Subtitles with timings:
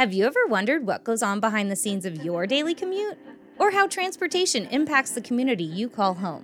[0.00, 3.18] Have you ever wondered what goes on behind the scenes of your daily commute?
[3.58, 6.42] Or how transportation impacts the community you call home?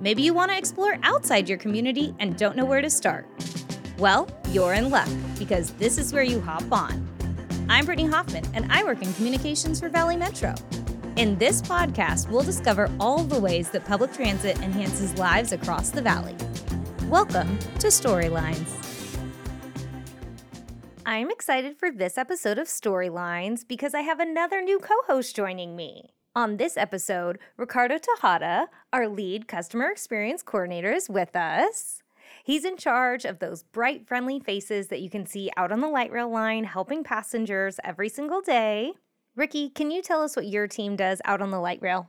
[0.00, 3.28] Maybe you want to explore outside your community and don't know where to start.
[3.98, 7.06] Well, you're in luck because this is where you hop on.
[7.68, 10.54] I'm Brittany Hoffman, and I work in communications for Valley Metro.
[11.16, 16.00] In this podcast, we'll discover all the ways that public transit enhances lives across the
[16.00, 16.34] valley.
[17.10, 18.79] Welcome to Storylines.
[21.10, 25.74] I'm excited for this episode of Storylines because I have another new co host joining
[25.74, 26.14] me.
[26.36, 32.00] On this episode, Ricardo Tejada, our lead customer experience coordinator, is with us.
[32.44, 35.88] He's in charge of those bright, friendly faces that you can see out on the
[35.88, 38.92] light rail line helping passengers every single day.
[39.34, 42.08] Ricky, can you tell us what your team does out on the light rail?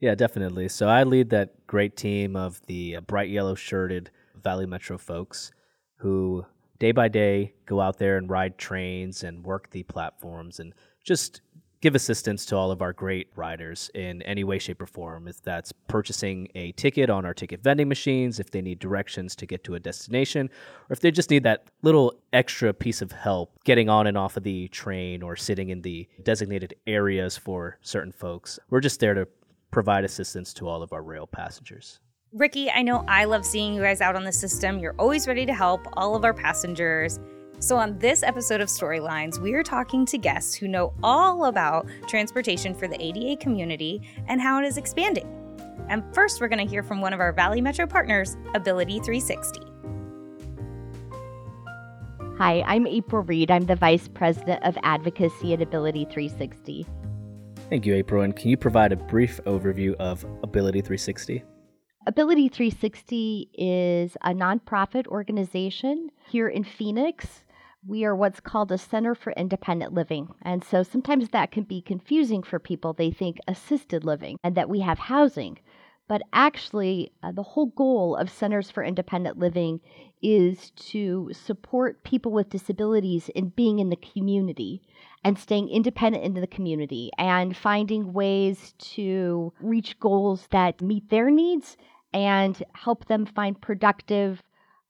[0.00, 0.70] Yeah, definitely.
[0.70, 4.10] So I lead that great team of the uh, bright yellow shirted
[4.42, 5.52] Valley Metro folks
[5.96, 6.46] who
[6.82, 10.74] day by day go out there and ride trains and work the platforms and
[11.04, 11.40] just
[11.80, 15.28] give assistance to all of our great riders in any way, shape, or form.
[15.28, 19.46] If that's purchasing a ticket on our ticket vending machines, if they need directions to
[19.46, 20.50] get to a destination,
[20.90, 24.36] or if they just need that little extra piece of help getting on and off
[24.36, 29.14] of the train or sitting in the designated areas for certain folks, we're just there
[29.14, 29.28] to
[29.70, 32.00] provide assistance to all of our rail passengers.
[32.34, 34.78] Ricky, I know I love seeing you guys out on the system.
[34.78, 37.20] You're always ready to help all of our passengers.
[37.58, 41.86] So, on this episode of Storylines, we are talking to guests who know all about
[42.08, 45.28] transportation for the ADA community and how it is expanding.
[45.90, 49.60] And first, we're going to hear from one of our Valley Metro partners, Ability 360.
[52.38, 53.50] Hi, I'm April Reed.
[53.50, 56.86] I'm the Vice President of Advocacy at Ability 360.
[57.68, 58.22] Thank you, April.
[58.22, 61.44] And can you provide a brief overview of Ability 360?
[62.04, 67.44] Ability 360 is a nonprofit organization here in Phoenix.
[67.86, 70.34] We are what's called a Center for Independent Living.
[70.42, 72.92] And so sometimes that can be confusing for people.
[72.92, 75.58] They think assisted living and that we have housing.
[76.08, 79.80] But actually, uh, the whole goal of Centers for Independent Living
[80.22, 84.80] is to support people with disabilities in being in the community
[85.24, 91.30] and staying independent in the community and finding ways to reach goals that meet their
[91.30, 91.76] needs
[92.12, 94.42] and help them find productive,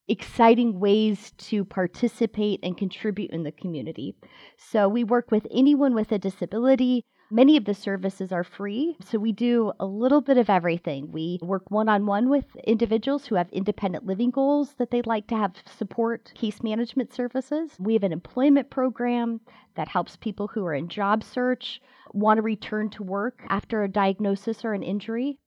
[0.08, 4.14] exciting ways to participate and contribute in the community.
[4.56, 7.04] So we work with anyone with a disability.
[7.34, 11.10] Many of the services are free, so we do a little bit of everything.
[11.10, 15.28] We work one on one with individuals who have independent living goals that they'd like
[15.28, 17.70] to have support case management services.
[17.78, 19.40] We have an employment program
[19.76, 21.80] that helps people who are in job search
[22.12, 25.38] want to return to work after a diagnosis or an injury.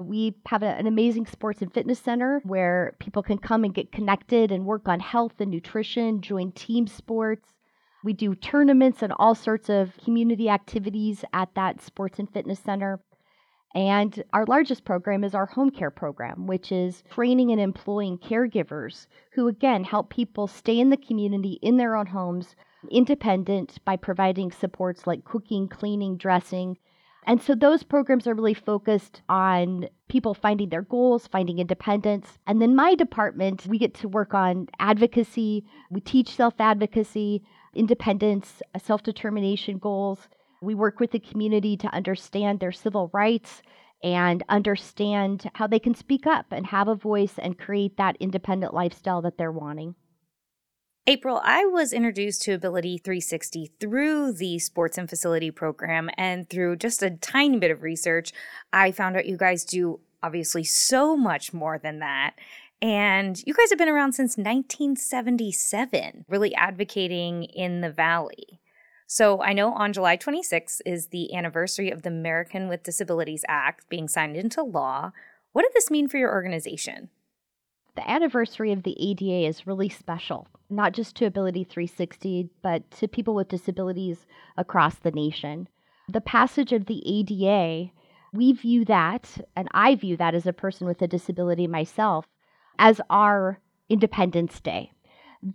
[0.00, 3.92] We have a, an amazing sports and fitness center where people can come and get
[3.92, 7.50] connected and work on health and nutrition, join team sports.
[8.04, 13.00] We do tournaments and all sorts of community activities at that sports and fitness center.
[13.74, 19.06] And our largest program is our home care program, which is training and employing caregivers
[19.32, 22.54] who, again, help people stay in the community in their own homes,
[22.90, 26.76] independent by providing supports like cooking, cleaning, dressing,
[27.26, 32.38] and so those programs are really focused on people finding their goals, finding independence.
[32.46, 35.64] And then my department, we get to work on advocacy.
[35.90, 37.42] We teach self advocacy,
[37.76, 40.28] independence, uh, self determination goals.
[40.62, 43.62] We work with the community to understand their civil rights
[44.02, 48.74] and understand how they can speak up and have a voice and create that independent
[48.74, 49.94] lifestyle that they're wanting.
[51.06, 56.76] April, I was introduced to Ability 360 through the sports and facility program and through
[56.76, 58.32] just a tiny bit of research.
[58.72, 62.36] I found out you guys do obviously so much more than that.
[62.82, 68.60] And you guys have been around since 1977, really advocating in the Valley.
[69.06, 73.88] So I know on July 26 is the anniversary of the American with Disabilities Act
[73.88, 75.12] being signed into law.
[75.52, 77.10] What did this mean for your organization?
[77.96, 83.08] The anniversary of the ADA is really special not just to Ability 360, but to
[83.08, 84.26] people with disabilities
[84.56, 85.68] across the nation.
[86.08, 87.90] The passage of the ADA,
[88.32, 92.26] we view that, and I view that as a person with a disability myself,
[92.78, 94.92] as our Independence Day.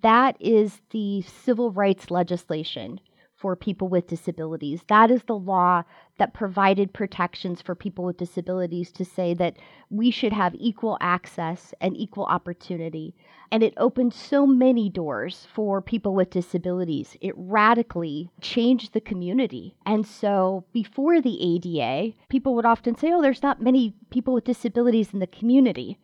[0.01, 2.99] That is the civil rights legislation
[3.39, 4.81] for people with disabilities.
[4.87, 5.83] That is the law
[6.17, 9.55] that provided protections for people with disabilities to say that
[9.89, 13.15] we should have equal access and equal opportunity.
[13.49, 17.15] And it opened so many doors for people with disabilities.
[17.21, 19.73] It radically changed the community.
[19.85, 24.43] And so before the ADA, people would often say, oh, there's not many people with
[24.43, 25.97] disabilities in the community.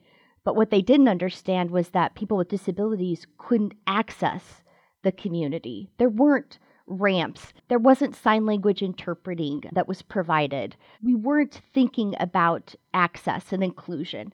[0.45, 4.63] But what they didn't understand was that people with disabilities couldn't access
[5.03, 5.89] the community.
[5.97, 7.51] There weren't ramps.
[7.67, 10.75] There wasn't sign language interpreting that was provided.
[11.01, 14.33] We weren't thinking about access and inclusion.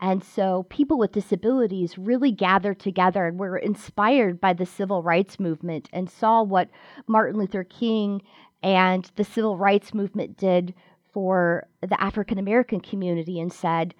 [0.00, 5.38] And so people with disabilities really gathered together and were inspired by the civil rights
[5.38, 6.68] movement and saw what
[7.06, 8.22] Martin Luther King
[8.62, 10.74] and the civil rights movement did
[11.12, 13.94] for the African American community and said,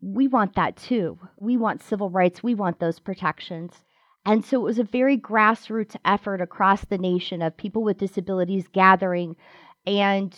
[0.00, 1.18] we want that too.
[1.38, 2.42] We want civil rights.
[2.42, 3.84] We want those protections.
[4.24, 8.68] And so it was a very grassroots effort across the nation of people with disabilities
[8.68, 9.36] gathering.
[9.86, 10.34] And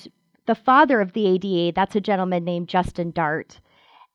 [0.46, 3.60] the father of the ADA, that's a gentleman named Justin Dart.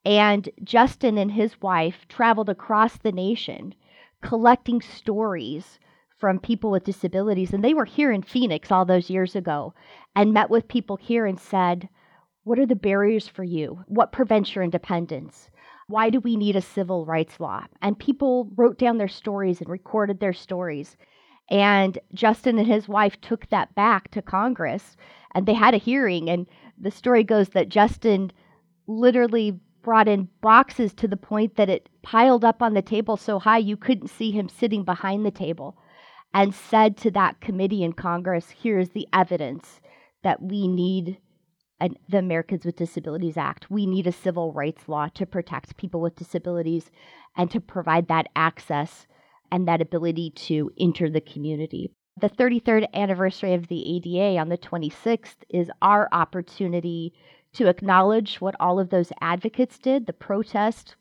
[0.06, 3.74] And Justin and his wife traveled across the nation
[4.22, 5.80] collecting stories
[6.18, 7.54] from people with disabilities.
[7.54, 9.74] And they were here in Phoenix all those years ago
[10.16, 11.90] and met with people here and said,
[12.46, 13.84] What are the barriers for you?
[13.88, 15.50] What prevents your independence?
[15.88, 17.66] Why do we need a civil rights law?
[17.82, 20.96] And people wrote down their stories and recorded their stories.
[21.50, 24.96] And Justin and his wife took that back to Congress
[25.34, 26.30] and they had a hearing.
[26.30, 26.46] And
[26.78, 28.32] the story goes that Justin
[28.86, 33.40] literally brought in boxes to the point that it piled up on the table so
[33.40, 35.78] high you couldn't see him sitting behind the table,
[36.32, 39.82] and said to that committee in Congress, Here's the evidence
[40.22, 41.18] that we need
[41.80, 43.70] an, the Americans with Disabilities Act.
[43.70, 46.90] We need a civil rights law to protect people with disabilities
[47.36, 49.08] and to provide that access
[49.52, 51.92] and that ability to enter the community.
[52.20, 57.14] The 33rd anniversary of the ADA on the 26th is our opportunity
[57.54, 60.96] to acknowledge what all of those advocates did, the protest,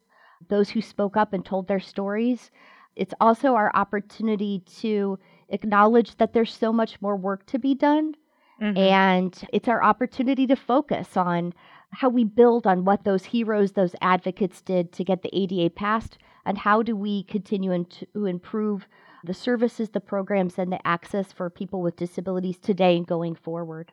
[0.49, 2.50] those who spoke up and told their stories.
[2.97, 5.19] It's also our opportunity to
[5.49, 8.15] acknowledge that there's so much more work to be done.
[8.62, 8.78] Mm-hmm.
[8.78, 11.54] And it's our opportunity to focus on
[11.90, 16.18] how we build on what those heroes, those advocates did to get the ADA passed,
[16.44, 18.86] and how do we continue to improve
[19.24, 23.92] the services, the programs, and the access for people with disabilities today and going forward.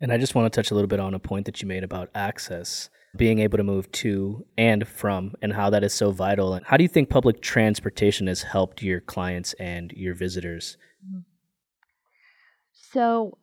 [0.00, 1.84] And I just want to touch a little bit on a point that you made
[1.84, 6.54] about access, being able to move to and from, and how that is so vital.
[6.54, 10.76] And how do you think public transportation has helped your clients and your visitors?
[12.72, 13.38] So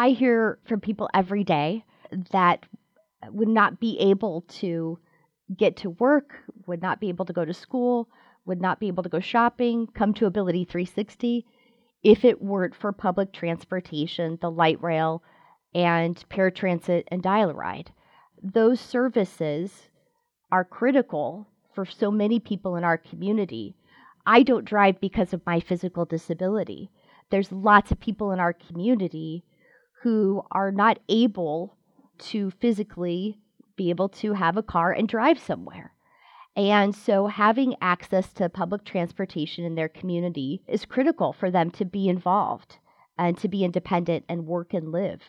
[0.00, 1.84] I hear from people every day
[2.32, 2.64] that
[3.28, 4.98] would not be able to
[5.54, 6.36] get to work,
[6.66, 8.08] would not be able to go to school,
[8.46, 11.44] would not be able to go shopping, come to Ability 360
[12.02, 15.22] if it weren't for public transportation, the light rail,
[15.74, 17.92] and paratransit and dial-a-ride.
[18.42, 19.90] Those services
[20.50, 23.74] are critical for so many people in our community.
[24.24, 26.90] I don't drive because of my physical disability.
[27.28, 29.44] There's lots of people in our community
[30.02, 31.76] who are not able
[32.18, 33.38] to physically
[33.76, 35.92] be able to have a car and drive somewhere.
[36.56, 41.84] And so having access to public transportation in their community is critical for them to
[41.84, 42.78] be involved
[43.16, 45.20] and to be independent and work and live.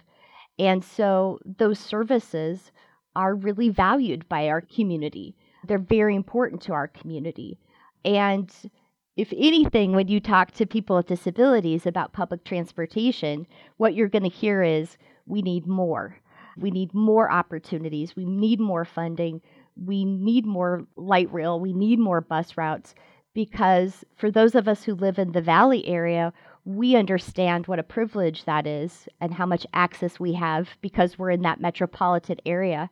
[0.58, 2.72] And so those services
[3.16, 5.36] are really valued by our community.
[5.68, 7.60] They're very important to our community.
[8.04, 8.50] And
[9.18, 13.46] if anything, when you talk to people with disabilities about public transportation,
[13.78, 16.18] what you're going to hear is we need more.
[16.58, 18.16] We need more opportunities.
[18.16, 19.42] We need more funding.
[19.76, 21.60] We need more light rail.
[21.60, 22.96] We need more bus routes
[23.34, 26.34] because for those of us who live in the valley area,
[26.66, 31.32] we understand what a privilege that is and how much access we have because we're
[31.32, 32.90] in that metropolitan area.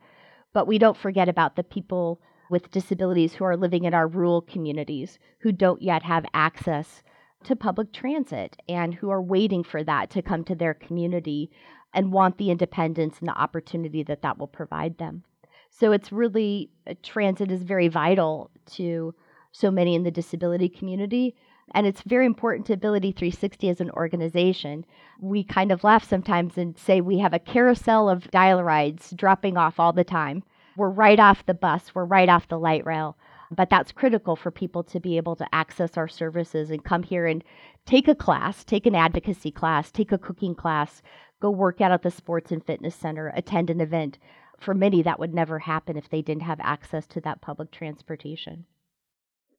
[0.53, 4.41] But we don't forget about the people with disabilities who are living in our rural
[4.41, 7.03] communities who don't yet have access
[7.43, 11.49] to public transit and who are waiting for that to come to their community
[11.93, 15.23] and want the independence and the opportunity that that will provide them.
[15.69, 19.13] So it's really, uh, transit is very vital to
[19.51, 21.35] so many in the disability community.
[21.73, 24.85] And it's very important to Ability 360 as an organization.
[25.19, 29.55] We kind of laugh sometimes and say we have a carousel of dial rides dropping
[29.55, 30.43] off all the time.
[30.79, 33.17] We're right off the bus, we're right off the light rail.
[33.51, 37.27] But that's critical for people to be able to access our services and come here
[37.27, 37.43] and
[37.85, 41.01] take a class, take an advocacy class, take a cooking class,
[41.41, 44.19] go work out at the sports and fitness center, attend an event.
[44.57, 48.63] For many, that would never happen if they didn't have access to that public transportation.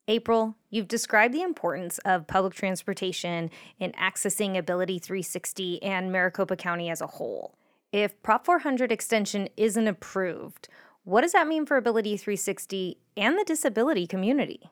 [0.09, 6.89] April, you've described the importance of public transportation in accessing Ability 360 and Maricopa County
[6.89, 7.59] as a whole.
[7.93, 10.69] If Prop 400 extension isn't approved,
[11.05, 14.71] what does that mean for Ability 360 and the disability community?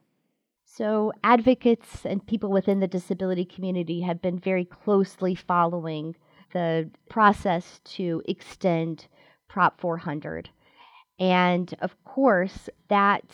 [0.64, 6.14] So, advocates and people within the disability community have been very closely following
[6.52, 9.06] the process to extend
[9.48, 10.50] Prop 400.
[11.18, 13.24] And of course, that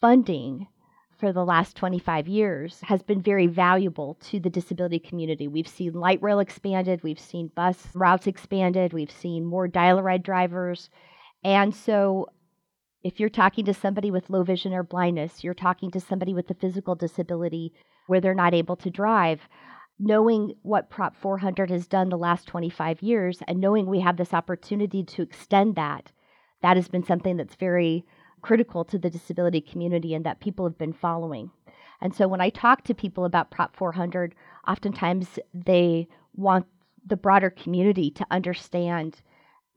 [0.00, 0.66] funding
[1.18, 5.48] for the last 25 years has been very valuable to the disability community.
[5.48, 10.02] We've seen light rail expanded, we've seen bus routes expanded, we've seen more dial a
[10.02, 10.90] ride drivers.
[11.44, 12.28] And so
[13.02, 16.50] if you're talking to somebody with low vision or blindness, you're talking to somebody with
[16.50, 17.72] a physical disability
[18.06, 19.48] where they're not able to drive,
[19.98, 24.34] knowing what Prop 400 has done the last 25 years and knowing we have this
[24.34, 26.10] opportunity to extend that,
[26.62, 28.04] that has been something that's very
[28.40, 31.50] critical to the disability community and that people have been following.
[32.00, 34.34] And so when I talk to people about Prop 400,
[34.66, 36.66] oftentimes they want
[37.06, 39.22] the broader community to understand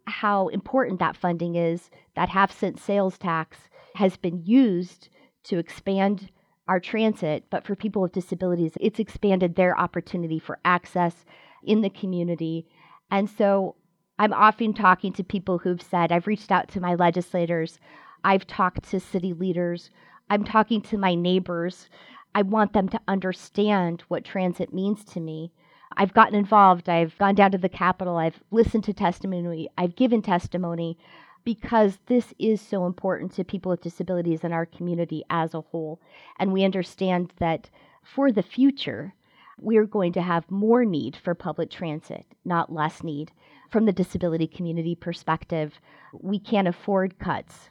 [0.06, 1.90] how important that funding is.
[2.16, 3.58] That half cent sales tax
[3.96, 5.10] has been used
[5.46, 6.30] to expand
[6.68, 11.26] our transit, but for people with disabilities, it's expanded their opportunity for access
[11.64, 12.68] in the community.
[13.10, 13.76] And so
[14.20, 17.80] I'm often talking to people who've said, I've reached out to my legislators,
[18.24, 19.90] I've talked to city leaders,
[20.30, 21.90] I'm talking to my neighbors.
[22.34, 25.52] I want them to understand what transit means to me.
[25.98, 26.90] I've gotten involved.
[26.90, 28.18] I've gone down to the Capitol.
[28.18, 29.70] I've listened to testimony.
[29.78, 30.98] I've given testimony
[31.44, 36.00] because this is so important to people with disabilities in our community as a whole.
[36.40, 37.70] And we understand that
[38.04, 39.14] for the future,
[39.58, 43.32] we're going to have more need for public transit, not less need.
[43.70, 45.80] From the disability community perspective,
[46.20, 47.70] we can't afford cuts.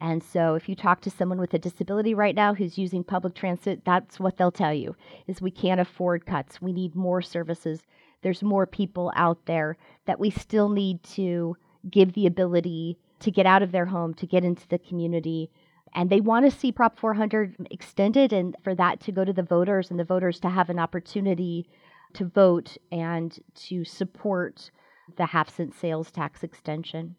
[0.00, 3.34] And so if you talk to someone with a disability right now who's using public
[3.34, 6.62] transit, that's what they'll tell you is we can't afford cuts.
[6.62, 7.82] We need more services.
[8.22, 9.76] There's more people out there
[10.06, 11.56] that we still need to
[11.90, 15.50] give the ability to get out of their home, to get into the community.
[15.94, 19.42] And they want to see Prop 400 extended and for that to go to the
[19.42, 21.68] voters and the voters to have an opportunity
[22.14, 24.70] to vote and to support
[25.16, 27.16] the half cent sales tax extension.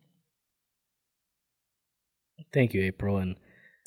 [2.54, 3.18] Thank you, April.
[3.18, 3.36] And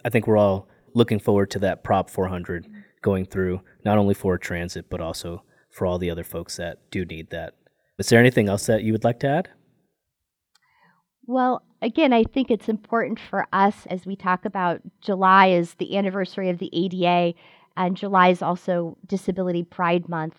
[0.04, 2.66] I think we're all looking forward to that Prop 400
[3.02, 7.04] going through, not only for transit, but also for all the other folks that do
[7.04, 7.54] need that.
[7.98, 9.48] Is there anything else that you would like to add?
[11.26, 15.96] Well, again, I think it's important for us as we talk about July is the
[15.96, 17.36] anniversary of the ADA,
[17.76, 20.36] and July is also Disability Pride Month,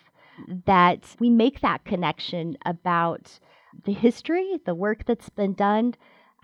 [0.66, 3.38] that we make that connection about
[3.84, 5.94] the history, the work that's been done,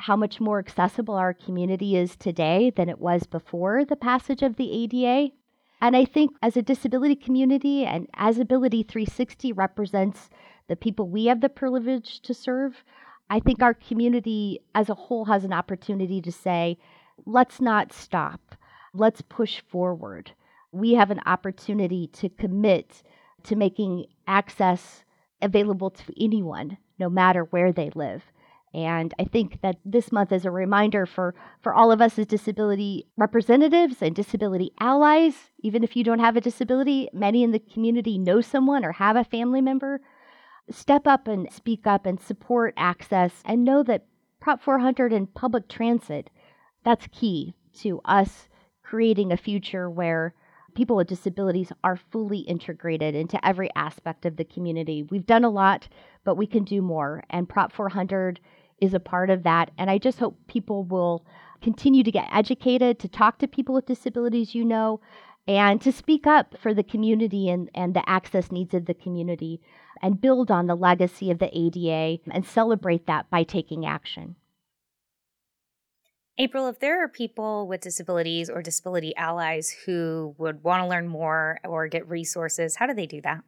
[0.03, 4.57] how much more accessible our community is today than it was before the passage of
[4.57, 5.33] the ADA.
[5.81, 10.29] And I think as a disability community and as Ability 360 represents
[10.67, 12.83] the people we have the privilege to serve,
[13.31, 16.79] I think our community as a whole has an opportunity to say,
[17.25, 18.57] let's not stop,
[18.93, 20.33] let's push forward.
[20.73, 23.05] We have an opportunity to commit
[23.45, 25.05] to making access
[25.41, 28.32] available to anyone, no matter where they live.
[28.75, 32.26] And I think that this month is a reminder for, for all of us as
[32.26, 35.35] disability representatives and disability allies.
[35.61, 39.17] Even if you don't have a disability, many in the community know someone or have
[39.17, 40.00] a family member.
[40.71, 44.07] Step up and speak up and support access and know that
[44.41, 46.31] Prop 400 and public transit,
[46.85, 48.49] that's key to us
[48.83, 50.35] creating a future where
[50.75, 55.02] people with disabilities are fully integrated into every aspect of the community.
[55.02, 55.88] We've done a lot,
[56.25, 57.23] but we can do more.
[57.31, 58.41] And Prop 400
[58.83, 59.71] is a part of that.
[59.79, 61.25] And I just hope people will
[61.62, 65.01] continue to get educated, to talk to people with disabilities you know,
[65.47, 69.61] and to speak up for the community and, and the access needs of the community
[70.03, 74.35] and build on the legacy of the ADA and celebrate that by taking action.
[76.39, 81.07] April, if there are people with disabilities or disability allies who would want to learn
[81.07, 83.45] more or get resources, how do they do that?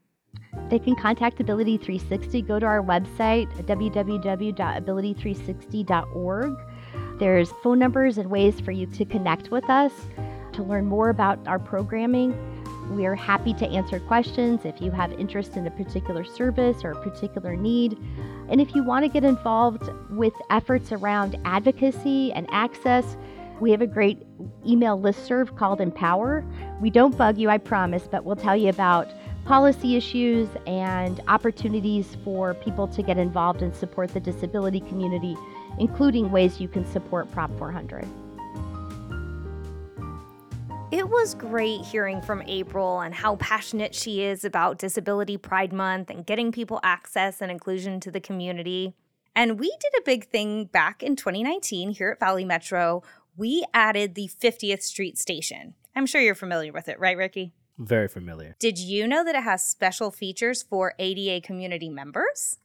[0.75, 2.43] They can contact Ability 360.
[2.43, 6.59] Go to our website, www.ability360.org.
[7.21, 9.93] There's phone numbers and ways for you to connect with us
[10.53, 12.37] to learn more about our programming.
[12.91, 16.91] We are happy to answer questions if you have interest in a particular service or
[16.91, 17.97] a particular need.
[18.49, 23.17] And if you want to get involved with efforts around advocacy and access,
[23.61, 24.27] we have a great
[24.67, 26.45] email list serve called Empower.
[26.81, 29.07] We don't bug you, I promise, but we'll tell you about
[29.45, 35.37] policy issues and opportunities for people to get involved and support the disability community,
[35.79, 38.07] including ways you can support Prop 400.
[40.91, 46.09] It was great hearing from April and how passionate she is about Disability Pride Month
[46.09, 48.95] and getting people access and inclusion to the community.
[49.35, 53.03] And we did a big thing back in 2019 here at Valley Metro.
[53.37, 55.75] We added the 50th Street Station.
[55.97, 57.53] I'm sure you're familiar with it, right, Ricky?
[57.79, 58.57] Very familiar.
[58.59, 62.59] Did you know that it has special features for ADA community members?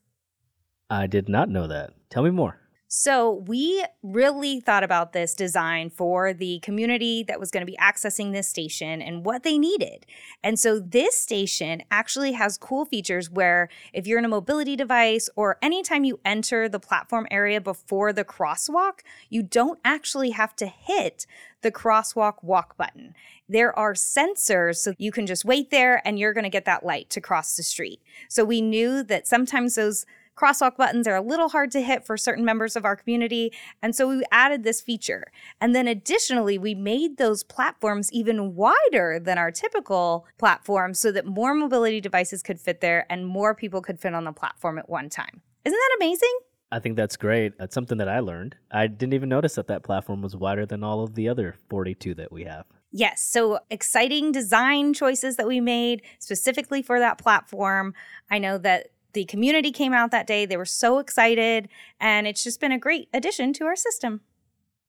[0.89, 1.93] I did not know that.
[2.09, 2.59] Tell me more.
[2.91, 7.77] So, we really thought about this design for the community that was going to be
[7.77, 10.07] accessing this station and what they needed.
[10.43, 15.29] And so, this station actually has cool features where if you're in a mobility device
[15.35, 20.65] or anytime you enter the platform area before the crosswalk, you don't actually have to
[20.65, 21.27] hit
[21.61, 23.13] the crosswalk walk button.
[23.47, 26.83] There are sensors, so you can just wait there and you're going to get that
[26.83, 28.01] light to cross the street.
[28.29, 30.07] So, we knew that sometimes those
[30.39, 33.51] crosswalk buttons are a little hard to hit for certain members of our community.
[33.81, 35.25] And so we added this feature.
[35.59, 41.25] And then additionally, we made those platforms even wider than our typical platform so that
[41.25, 44.89] more mobility devices could fit there and more people could fit on the platform at
[44.89, 45.41] one time.
[45.65, 46.39] Isn't that amazing?
[46.71, 47.57] I think that's great.
[47.57, 48.55] That's something that I learned.
[48.71, 52.13] I didn't even notice that that platform was wider than all of the other 42
[52.15, 52.65] that we have.
[52.91, 57.93] Yes, so exciting design choices that we made specifically for that platform.
[58.31, 60.45] I know that the community came out that day.
[60.45, 64.21] They were so excited, and it's just been a great addition to our system.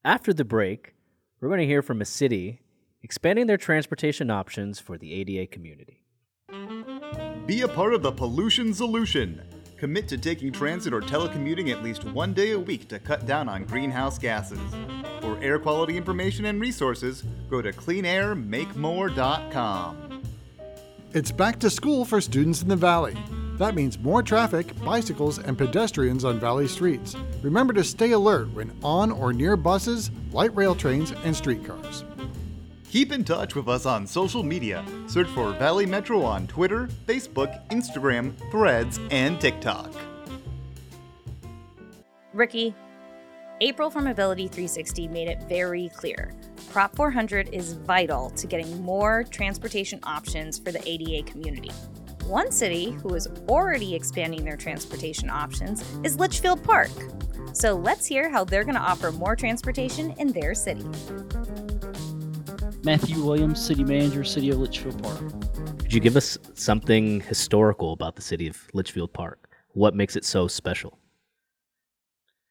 [0.04, 0.94] After the break,
[1.40, 2.60] we're going to hear from a city
[3.02, 6.02] expanding their transportation options for the ADA community.
[7.46, 9.40] Be a part of the pollution solution.
[9.78, 13.48] Commit to taking transit or telecommuting at least one day a week to cut down
[13.48, 14.60] on greenhouse gases.
[15.22, 20.22] For air quality information and resources, go to cleanairmakemore.com.
[21.12, 23.16] It's back to school for students in the Valley.
[23.60, 27.14] That means more traffic, bicycles, and pedestrians on Valley streets.
[27.42, 32.04] Remember to stay alert when on or near buses, light rail trains, and streetcars.
[32.90, 34.82] Keep in touch with us on social media.
[35.08, 39.92] Search for Valley Metro on Twitter, Facebook, Instagram, Threads, and TikTok.
[42.32, 42.74] Ricky,
[43.60, 46.32] April from Mobility 360 made it very clear.
[46.70, 51.72] Prop 400 is vital to getting more transportation options for the ADA community.
[52.30, 56.92] One city who is already expanding their transportation options is Litchfield Park.
[57.54, 60.84] So let's hear how they're going to offer more transportation in their city.
[62.84, 65.18] Matthew Williams, City Manager, City of Litchfield Park.
[65.80, 69.52] Could you give us something historical about the city of Litchfield Park?
[69.70, 71.00] What makes it so special?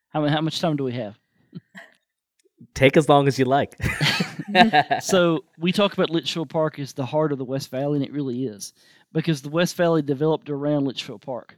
[0.09, 1.17] How, how much time do we have?
[2.73, 3.75] Take as long as you like.
[5.01, 8.11] so we talk about Litchfield Park as the heart of the West Valley, and it
[8.11, 8.73] really is
[9.13, 11.57] because the West Valley developed around Litchfield Park.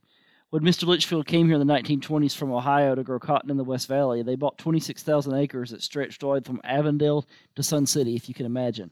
[0.52, 0.86] When Mr.
[0.86, 4.22] Litchfield came here in the 1920s from Ohio to grow cotton in the West Valley,
[4.22, 8.46] they bought 26,000 acres that stretched all from Avondale to Sun City, if you can
[8.46, 8.92] imagine.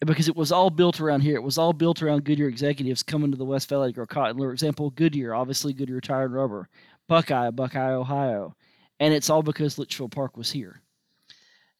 [0.00, 1.36] Because it was all built around here.
[1.36, 4.38] It was all built around Goodyear executives coming to the West Valley to grow cotton.
[4.38, 6.70] For example, Goodyear, obviously Goodyear Tire and Rubber,
[7.08, 8.56] Buckeye, Buckeye, Ohio.
[9.02, 10.80] And it's all because Litchfield Park was here.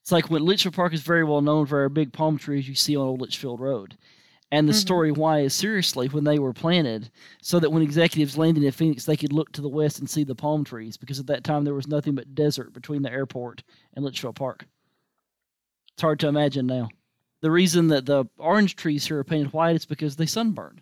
[0.01, 2.75] It's like when Litchfield Park is very well known for our big palm trees you
[2.75, 3.97] see on Old Litchfield Road
[4.51, 4.79] and the mm-hmm.
[4.79, 7.09] story why is seriously when they were planted,
[7.41, 10.23] so that when executives landed in Phoenix, they could look to the west and see
[10.23, 13.63] the palm trees, because at that time there was nothing but desert between the airport
[13.95, 14.67] and Litchfield Park.
[15.93, 16.89] It's hard to imagine now.
[17.41, 20.81] The reason that the orange trees here are painted white is because they sunburn.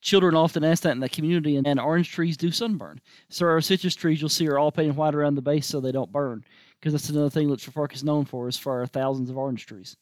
[0.00, 3.00] Children often ask that in the community, and, and orange trees do sunburn.
[3.28, 5.92] So our citrus trees you'll see are all painted white around the base so they
[5.92, 6.44] don't burn,
[6.78, 9.66] because that's another thing Litchfield Park is known for is for our thousands of orange
[9.66, 9.96] trees.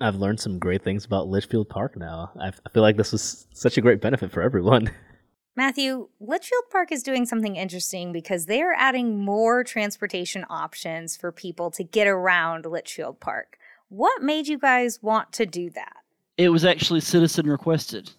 [0.00, 2.32] I've learned some great things about Litchfield Park now.
[2.38, 4.90] I feel like this was such a great benefit for everyone.
[5.56, 11.30] Matthew, Litchfield Park is doing something interesting because they are adding more transportation options for
[11.30, 13.58] people to get around Litchfield Park.
[13.88, 15.96] What made you guys want to do that?
[16.38, 18.10] It was actually citizen requested.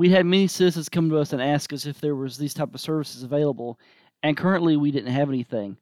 [0.00, 2.74] We had many citizens come to us and ask us if there was these type
[2.74, 3.78] of services available,
[4.22, 5.76] and currently we didn't have anything.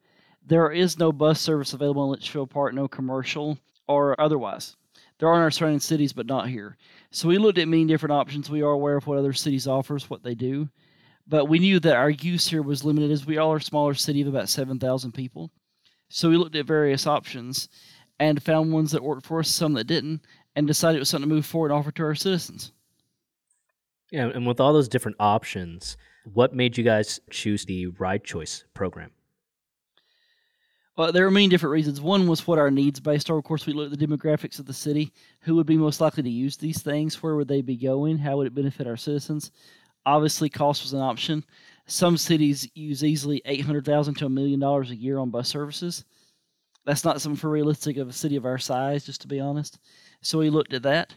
[0.45, 4.75] There is no bus service available in Litchfield Park, no commercial or otherwise.
[5.19, 6.75] There are in our surrounding cities, but not here.
[7.11, 8.49] So we looked at many different options.
[8.49, 10.67] We are aware of what other cities offers, what they do,
[11.25, 14.19] but we knew that our use here was limited, as we are a smaller city
[14.19, 15.49] of about seven thousand people.
[16.09, 17.69] So we looked at various options
[18.19, 20.25] and found ones that worked for us, some that didn't,
[20.57, 22.73] and decided it was something to move forward and offer to our citizens.
[24.11, 25.97] Yeah, and with all those different options,
[26.33, 29.11] what made you guys choose the Ride Choice program?
[30.97, 32.01] Well, there are many different reasons.
[32.01, 33.37] One was what our needs based are.
[33.37, 35.13] Of course, we looked at the demographics of the city.
[35.41, 37.23] Who would be most likely to use these things?
[37.23, 38.17] Where would they be going?
[38.17, 39.51] How would it benefit our citizens?
[40.05, 41.45] Obviously, cost was an option.
[41.85, 45.47] Some cities use easily eight hundred thousand to a million dollars a year on bus
[45.47, 46.03] services.
[46.85, 49.79] That's not something for realistic of a city of our size, just to be honest.
[50.21, 51.13] So we looked at that.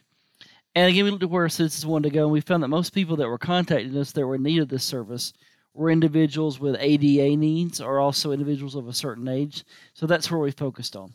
[0.74, 2.68] And again, we looked at where our citizens wanted to go, and we found that
[2.68, 5.32] most people that were contacting us that were in need of this service
[5.74, 9.64] were individuals with ADA needs or also individuals of a certain age.
[9.94, 11.14] So that's where we focused on.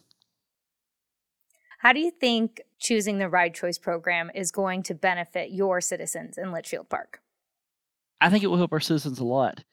[1.79, 6.37] How do you think choosing the Ride Choice program is going to benefit your citizens
[6.37, 7.21] in Litchfield Park?
[8.19, 9.63] I think it will help our citizens a lot.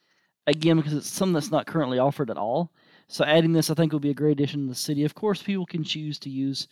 [0.47, 2.71] again because it's something that's not currently offered at all.
[3.09, 5.05] So adding this, I think, will be a great addition to the city.
[5.05, 6.69] Of course, people can choose to use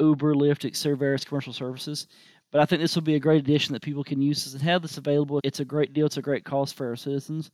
[0.00, 2.06] Uber, Lyft, etc., various commercial services.
[2.54, 4.62] But I think this will be a great addition that people can use this and
[4.62, 5.40] have this available.
[5.42, 6.06] It's a great deal.
[6.06, 7.50] It's a great cost for our citizens.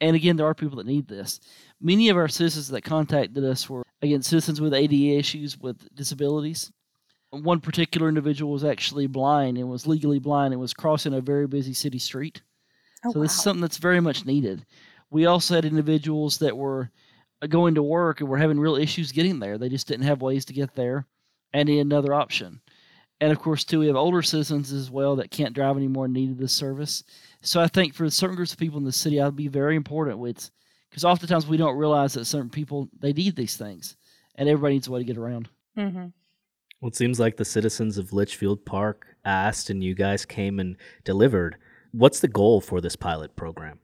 [0.00, 1.40] And again, there are people that need this.
[1.80, 6.70] Many of our citizens that contacted us were, again, citizens with ADA issues with disabilities.
[7.30, 11.48] One particular individual was actually blind and was legally blind and was crossing a very
[11.48, 12.40] busy city street.
[13.04, 14.64] Oh, so this is something that's very much needed.
[15.10, 16.92] We also had individuals that were
[17.42, 19.58] uh, going to work and were having real issues getting there.
[19.58, 21.08] They just didn't have ways to get there
[21.52, 22.60] and need another option.
[23.20, 26.14] And of course, too, we have older citizens as well that can't drive anymore and
[26.14, 27.04] needed this service.
[27.42, 30.18] So I think for certain groups of people in the city, I'd be very important
[30.18, 30.50] with
[30.90, 33.96] because oftentimes we don't realize that certain people they need these things,
[34.34, 35.48] and everybody needs a way to get around.
[35.76, 36.06] Mm-hmm.
[36.80, 40.76] Well, it seems like the citizens of Litchfield Park asked and you guys came and
[41.04, 41.56] delivered.
[41.92, 43.78] What's the goal for this pilot program?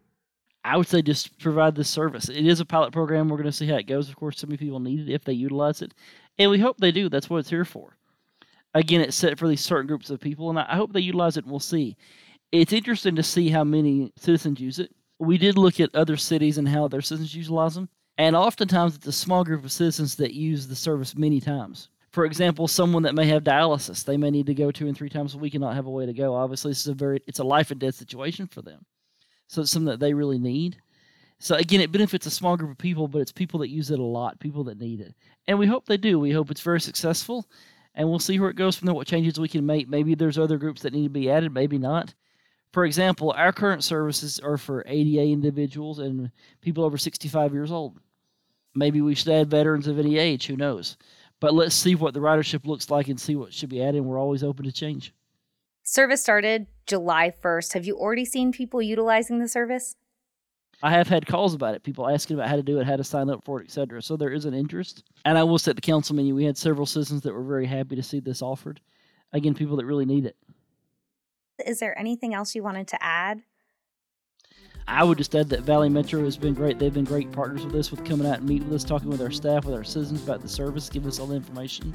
[0.65, 2.29] I would say just provide this service.
[2.29, 3.29] It is a pilot program.
[3.29, 4.09] We're going to see how it goes.
[4.09, 5.95] Of course, so many people need it if they utilize it,
[6.39, 7.09] and we hope they do.
[7.09, 7.97] That's what it's here for.
[8.75, 11.45] Again, it's set for these certain groups of people, and I hope they utilize it.
[11.45, 11.97] and We'll see.
[12.53, 14.95] It's interesting to see how many citizens use it.
[15.19, 19.07] We did look at other cities and how their citizens utilize them, and oftentimes it's
[19.07, 21.89] a small group of citizens that use the service many times.
[22.13, 25.09] For example, someone that may have dialysis, they may need to go two and three
[25.09, 26.35] times a week and not have a way to go.
[26.35, 28.85] Obviously, this is a very it's a life and death situation for them.
[29.47, 30.77] So it's something that they really need.
[31.39, 33.99] So again, it benefits a small group of people, but it's people that use it
[33.99, 35.15] a lot, people that need it.
[35.47, 36.19] And we hope they do.
[36.19, 37.47] We hope it's very successful.
[37.95, 39.89] And we'll see where it goes from there, what changes we can make.
[39.89, 42.15] Maybe there's other groups that need to be added, maybe not.
[42.73, 47.99] For example, our current services are for ADA individuals and people over 65 years old.
[48.75, 50.97] Maybe we should add veterans of any age, who knows?
[51.41, 54.03] But let's see what the ridership looks like and see what should be added.
[54.03, 55.13] We're always open to change.
[55.83, 57.73] Service started July 1st.
[57.73, 59.97] Have you already seen people utilizing the service?
[60.83, 63.05] I have had calls about it, people asking about how to do it, how to
[63.05, 64.03] sign up for it, etc.
[64.03, 65.05] So there is an interest.
[65.25, 67.67] And I will say at the council meeting, we had several citizens that were very
[67.67, 68.81] happy to see this offered.
[69.33, 70.37] Again, people that really need it.
[71.67, 73.43] Is there anything else you wanted to add?
[74.89, 76.79] I would just add that Valley Metro has been great.
[76.79, 79.21] They've been great partners with us, with coming out and meeting with us, talking with
[79.21, 81.95] our staff, with our citizens about the service, giving us all the information,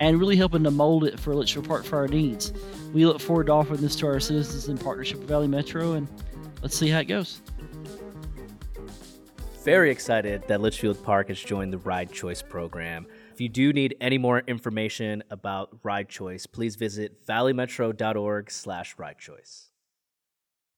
[0.00, 2.52] and really helping to mold it for Litchfield Park for our needs.
[2.92, 6.08] We look forward to offering this to our citizens in partnership with Valley Metro, and
[6.60, 7.40] let's see how it goes.
[9.64, 13.06] Very excited that Litchfield Park has joined the Ride Choice program.
[13.32, 19.18] If you do need any more information about Ride Choice, please visit valleymetro.org slash ride
[19.18, 19.70] choice.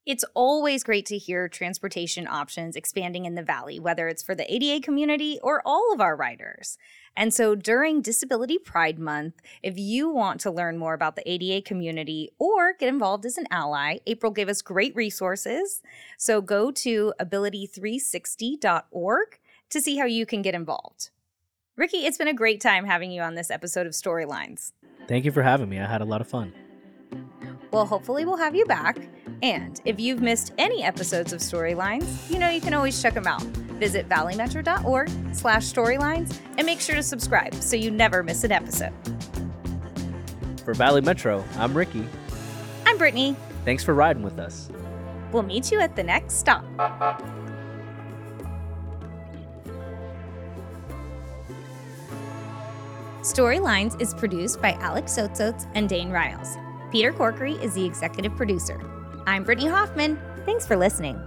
[0.06, 4.54] It's always great to hear transportation options expanding in the Valley, whether it's for the
[4.54, 6.78] ADA community or all of our riders.
[7.16, 11.62] And so during Disability Pride Month, if you want to learn more about the ADA
[11.62, 15.80] community or get involved as an ally, April gave us great resources.
[16.18, 19.38] So go to ability360.org
[19.70, 21.08] to see how you can get involved.
[21.76, 24.72] Ricky, it's been a great time having you on this episode of Storylines.
[25.08, 25.80] Thank you for having me.
[25.80, 26.52] I had a lot of fun.
[27.70, 28.96] Well, hopefully, we'll have you back.
[29.42, 33.26] And if you've missed any episodes of Storylines, you know you can always check them
[33.26, 33.42] out.
[33.78, 38.92] Visit valleymetro.org slash storylines and make sure to subscribe so you never miss an episode.
[40.64, 42.08] For Valley Metro, I'm Ricky.
[42.86, 43.36] I'm Brittany.
[43.64, 44.68] Thanks for riding with us.
[45.32, 46.64] We'll meet you at the next stop.
[53.20, 56.56] Storylines is produced by Alex Sotsots and Dane Riles.
[56.90, 58.80] Peter Corkery is the executive producer.
[59.26, 60.18] I'm Brittany Hoffman.
[60.44, 61.20] Thanks for listening.